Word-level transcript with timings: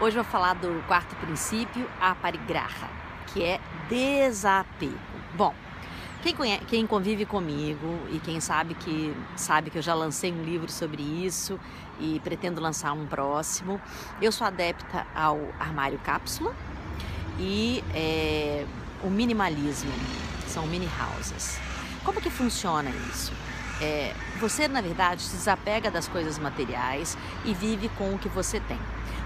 Hoje 0.00 0.16
eu 0.16 0.22
vou 0.22 0.30
falar 0.30 0.54
do 0.54 0.80
quarto 0.86 1.16
princípio, 1.16 1.90
a 2.00 2.14
parigraha, 2.14 2.88
que 3.26 3.42
é 3.42 3.60
desapego. 3.88 4.96
Bom, 5.34 5.52
quem, 6.22 6.36
conhece, 6.36 6.64
quem 6.66 6.86
convive 6.86 7.26
comigo 7.26 7.98
e 8.12 8.20
quem 8.20 8.38
sabe 8.38 8.74
que 8.74 9.12
sabe 9.34 9.70
que 9.70 9.78
eu 9.78 9.82
já 9.82 9.94
lancei 9.94 10.32
um 10.32 10.44
livro 10.44 10.70
sobre 10.70 11.02
isso 11.02 11.58
e 11.98 12.20
pretendo 12.20 12.60
lançar 12.60 12.92
um 12.92 13.06
próximo, 13.06 13.80
eu 14.22 14.30
sou 14.30 14.46
adepta 14.46 15.04
ao 15.12 15.40
armário 15.58 15.98
cápsula 15.98 16.54
e 17.36 17.82
é, 17.92 18.64
o 19.02 19.10
minimalismo, 19.10 19.90
são 20.46 20.64
mini 20.68 20.88
houses. 21.16 21.58
Como 22.04 22.20
que 22.20 22.30
funciona 22.30 22.88
isso? 23.10 23.32
É, 23.80 24.12
você, 24.40 24.66
na 24.66 24.80
verdade, 24.80 25.22
se 25.22 25.36
desapega 25.36 25.90
das 25.90 26.08
coisas 26.08 26.38
materiais 26.38 27.16
e 27.44 27.54
vive 27.54 27.88
com 27.90 28.14
o 28.14 28.18
que 28.18 28.28
você 28.28 28.58
tem. 28.60 28.78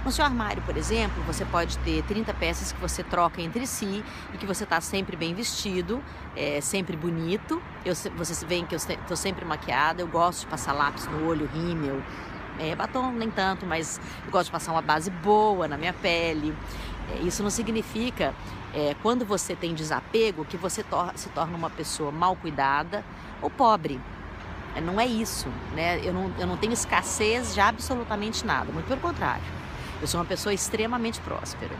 No 0.05 0.11
seu 0.11 0.25
armário, 0.25 0.61
por 0.62 0.77
exemplo, 0.77 1.23
você 1.23 1.45
pode 1.45 1.78
ter 1.78 2.02
30 2.02 2.34
peças 2.34 2.73
que 2.73 2.80
você 2.80 3.05
troca 3.05 3.41
entre 3.41 3.66
si 3.69 4.05
e 4.34 4.37
que 4.37 4.45
você 4.45 4.65
está 4.65 4.80
sempre 4.80 5.16
bem 5.16 5.33
vestido, 5.33 6.02
é, 6.37 6.61
sempre 6.61 6.97
bonito. 6.97 7.62
Eu, 7.84 7.95
vocês 8.16 8.42
veem 8.42 8.66
que 8.66 8.75
eu 8.75 8.78
estou 8.78 9.16
sempre 9.16 9.45
maquiada, 9.45 10.02
eu 10.02 10.09
gosto 10.09 10.41
de 10.41 10.47
passar 10.48 10.73
lápis 10.73 11.06
no 11.06 11.25
olho, 11.28 11.47
rímel, 11.47 12.03
é, 12.59 12.75
batom 12.75 13.12
nem 13.12 13.30
tanto, 13.30 13.64
mas 13.64 14.00
eu 14.25 14.33
gosto 14.33 14.47
de 14.47 14.53
passar 14.53 14.73
uma 14.73 14.83
base 14.83 15.09
boa 15.09 15.69
na 15.69 15.78
minha 15.78 15.92
pele. 15.92 16.53
É, 17.12 17.19
isso 17.19 17.42
não 17.42 17.50
significa, 17.50 18.34
é, 18.75 18.97
quando 19.03 19.25
você 19.25 19.55
tem 19.55 19.73
desapego, 19.73 20.45
que 20.45 20.56
você 20.56 20.83
tor 20.83 21.12
se 21.14 21.28
torna 21.28 21.56
uma 21.56 21.70
pessoa 21.70 22.11
mal 22.11 22.34
cuidada 22.34 23.05
ou 23.41 23.48
pobre. 23.48 24.00
É, 24.75 24.81
não 24.81 25.01
é 25.01 25.07
isso, 25.07 25.49
né? 25.75 26.01
Eu 26.03 26.12
não, 26.12 26.33
eu 26.39 26.47
não 26.47 26.57
tenho 26.57 26.73
escassez 26.73 27.55
de 27.55 27.61
absolutamente 27.61 28.45
nada, 28.47 28.73
muito 28.73 28.87
pelo 28.87 29.01
contrário. 29.01 29.43
Eu 30.01 30.07
sou 30.07 30.19
uma 30.19 30.27
pessoa 30.27 30.53
extremamente 30.53 31.21
próspera. 31.21 31.75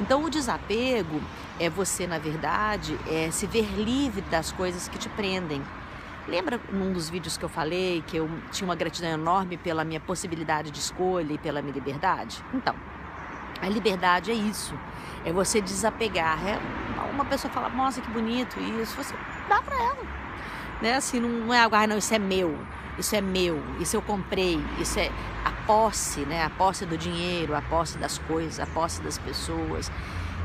Então, 0.00 0.24
o 0.24 0.30
desapego 0.30 1.20
é 1.58 1.68
você, 1.68 2.06
na 2.06 2.18
verdade, 2.18 2.98
é 3.06 3.30
se 3.30 3.46
ver 3.46 3.66
livre 3.76 4.22
das 4.22 4.50
coisas 4.50 4.88
que 4.88 4.98
te 4.98 5.08
prendem. 5.10 5.62
Lembra 6.26 6.60
num 6.72 6.92
dos 6.92 7.10
vídeos 7.10 7.36
que 7.36 7.44
eu 7.44 7.48
falei 7.48 8.02
que 8.06 8.16
eu 8.16 8.30
tinha 8.50 8.66
uma 8.66 8.74
gratidão 8.74 9.10
enorme 9.10 9.56
pela 9.56 9.84
minha 9.84 10.00
possibilidade 10.00 10.70
de 10.70 10.78
escolha 10.78 11.34
e 11.34 11.38
pela 11.38 11.60
minha 11.60 11.74
liberdade? 11.74 12.42
Então, 12.54 12.74
a 13.60 13.68
liberdade 13.68 14.30
é 14.30 14.34
isso, 14.34 14.74
é 15.24 15.32
você 15.32 15.60
desapegar. 15.60 16.38
É 16.46 16.58
uma 17.12 17.24
pessoa 17.24 17.52
fala, 17.52 17.68
nossa, 17.68 18.00
que 18.00 18.10
bonito 18.10 18.58
isso, 18.80 18.96
você 18.96 19.14
dá 19.48 19.60
para 19.60 19.76
ela. 19.76 19.98
Né? 20.80 20.94
Assim, 20.94 21.20
não 21.20 21.52
é 21.52 21.60
algo, 21.62 21.76
ah, 21.76 21.86
não, 21.86 21.98
isso 21.98 22.14
é 22.14 22.18
meu, 22.18 22.58
isso 22.98 23.14
é 23.14 23.20
meu, 23.20 23.62
isso 23.80 23.96
eu 23.96 24.02
comprei, 24.02 24.58
isso 24.78 24.98
é 24.98 25.10
a 25.44 25.50
posse, 25.66 26.20
né? 26.20 26.44
A 26.44 26.50
posse 26.50 26.86
do 26.86 26.96
dinheiro, 26.96 27.54
a 27.54 27.62
posse 27.62 27.98
das 27.98 28.18
coisas, 28.18 28.58
a 28.58 28.66
posse 28.66 29.02
das 29.02 29.18
pessoas. 29.18 29.90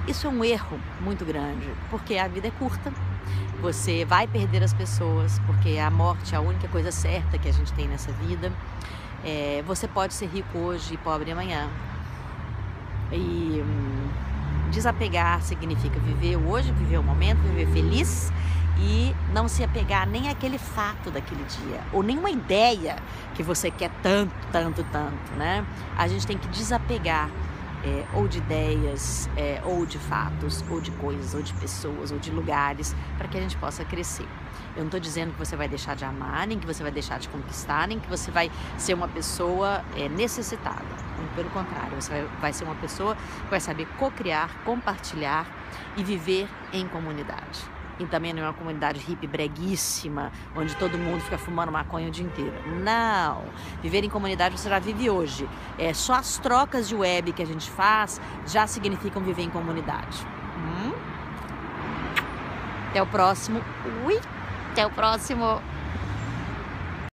Isso 0.07 0.27
é 0.27 0.29
um 0.29 0.43
erro 0.43 0.79
muito 1.01 1.25
grande, 1.25 1.67
porque 1.89 2.17
a 2.17 2.27
vida 2.27 2.47
é 2.47 2.51
curta. 2.51 2.91
Você 3.61 4.05
vai 4.05 4.27
perder 4.27 4.61
as 4.63 4.73
pessoas, 4.73 5.39
porque 5.47 5.79
a 5.79 5.89
morte 5.89 6.35
é 6.35 6.37
a 6.37 6.41
única 6.41 6.67
coisa 6.67 6.91
certa 6.91 7.37
que 7.37 7.47
a 7.49 7.53
gente 7.53 7.73
tem 7.73 7.87
nessa 7.87 8.11
vida. 8.11 8.51
É, 9.23 9.63
você 9.65 9.87
pode 9.87 10.13
ser 10.13 10.27
rico 10.27 10.57
hoje 10.57 10.93
e 10.93 10.97
pobre 10.97 11.31
amanhã. 11.31 11.67
E 13.11 13.63
hum, 13.65 14.09
desapegar 14.69 15.41
significa 15.41 15.99
viver 15.99 16.35
hoje, 16.35 16.71
viver 16.73 16.99
o 16.99 17.03
momento, 17.03 17.39
viver 17.39 17.67
feliz 17.67 18.31
e 18.79 19.15
não 19.33 19.47
se 19.47 19.63
apegar 19.63 20.07
nem 20.07 20.29
àquele 20.29 20.57
fato 20.57 21.09
daquele 21.09 21.43
dia 21.43 21.81
ou 21.93 22.03
nenhuma 22.03 22.29
ideia 22.29 22.97
que 23.33 23.43
você 23.43 23.71
quer 23.71 23.91
tanto, 24.01 24.33
tanto, 24.51 24.83
tanto, 24.91 25.33
né? 25.37 25.65
A 25.97 26.07
gente 26.07 26.25
tem 26.25 26.37
que 26.37 26.47
desapegar 26.49 27.29
é, 27.85 28.03
ou 28.13 28.27
de 28.27 28.39
ideias, 28.39 29.29
é, 29.37 29.61
ou 29.63 29.85
de 29.85 29.99
fatos, 29.99 30.63
ou 30.69 30.81
de 30.81 30.91
coisas, 30.91 31.35
ou 31.35 31.41
de 31.41 31.53
pessoas, 31.53 32.11
ou 32.11 32.17
de 32.17 32.31
lugares, 32.31 32.95
para 33.17 33.27
que 33.27 33.37
a 33.37 33.41
gente 33.41 33.55
possa 33.57 33.85
crescer. 33.85 34.27
Eu 34.75 34.79
não 34.79 34.85
estou 34.85 34.99
dizendo 34.99 35.33
que 35.33 35.39
você 35.39 35.55
vai 35.55 35.67
deixar 35.67 35.95
de 35.95 36.03
amar, 36.03 36.47
nem 36.47 36.57
que 36.57 36.65
você 36.65 36.81
vai 36.81 36.91
deixar 36.91 37.19
de 37.19 37.29
conquistar, 37.29 37.87
nem 37.87 37.99
que 37.99 38.09
você 38.09 38.31
vai 38.31 38.51
ser 38.77 38.95
uma 38.95 39.07
pessoa 39.07 39.83
é, 39.95 40.09
necessitada. 40.09 41.05
Pelo 41.35 41.49
contrário, 41.49 42.01
você 42.01 42.27
vai 42.41 42.51
ser 42.51 42.63
uma 42.63 42.75
pessoa 42.75 43.15
que 43.15 43.49
vai 43.49 43.59
saber 43.59 43.87
co-criar, 43.97 44.49
compartilhar 44.63 45.45
e 45.95 46.03
viver 46.03 46.49
em 46.73 46.87
comunidade 46.87 47.75
e 47.99 48.05
também 48.05 48.33
não 48.33 48.43
é 48.43 48.45
uma 48.47 48.53
comunidade 48.53 48.99
hippie 48.99 49.27
breguíssima, 49.27 50.31
onde 50.55 50.75
todo 50.75 50.97
mundo 50.97 51.21
fica 51.21 51.37
fumando 51.37 51.71
maconha 51.71 52.07
o 52.07 52.11
dia 52.11 52.25
inteiro. 52.25 52.53
Não! 52.83 53.43
Viver 53.81 54.03
em 54.03 54.09
comunidade 54.09 54.59
você 54.59 54.69
já 54.69 54.79
vive 54.79 55.09
hoje. 55.09 55.47
É, 55.77 55.93
só 55.93 56.13
as 56.13 56.37
trocas 56.37 56.87
de 56.87 56.95
web 56.95 57.31
que 57.33 57.41
a 57.41 57.45
gente 57.45 57.69
faz 57.69 58.19
já 58.45 58.67
significam 58.67 59.21
viver 59.21 59.43
em 59.43 59.49
comunidade. 59.49 60.25
Hum? 60.57 60.93
Até 62.89 63.01
o 63.01 63.07
próximo. 63.07 63.61
Ui! 64.05 64.19
Até 64.71 64.85
o 64.85 64.89
próximo. 64.89 65.61